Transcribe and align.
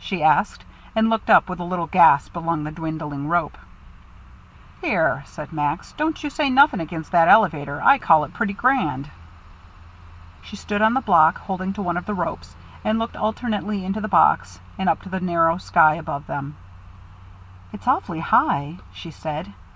she 0.00 0.20
asked; 0.20 0.64
and 0.96 1.04
she 1.04 1.08
looked 1.10 1.30
up, 1.30 1.48
with 1.48 1.60
a 1.60 1.64
little 1.64 1.86
gasp, 1.86 2.34
along 2.34 2.64
the 2.64 2.72
dwindling 2.72 3.28
rope. 3.28 3.56
"Here," 4.80 5.22
said 5.26 5.52
Max, 5.52 5.92
"don't 5.92 6.24
you 6.24 6.28
say 6.28 6.50
nothing 6.50 6.80
against 6.80 7.12
that 7.12 7.28
elevator. 7.28 7.80
I 7.80 7.98
call 7.98 8.24
it 8.24 8.34
pretty 8.34 8.52
grand." 8.52 9.08
She 10.42 10.56
stood 10.56 10.82
on 10.82 10.94
the 10.94 11.00
block, 11.00 11.38
holding 11.38 11.72
to 11.74 11.82
one 11.82 11.96
of 11.96 12.06
the 12.06 12.14
ropes, 12.14 12.56
and 12.82 12.98
looking 12.98 13.20
alternately 13.20 13.84
into 13.84 14.00
the 14.00 14.08
box 14.08 14.58
and 14.76 14.88
up 14.88 15.02
to 15.02 15.08
the 15.08 15.20
narrow 15.20 15.56
sky 15.56 15.94
above 15.94 16.26
them. 16.26 16.56
"It's 17.72 17.86
awfully 17.86 18.18
high," 18.18 18.78
she 18.92 19.12
said. 19.12 19.52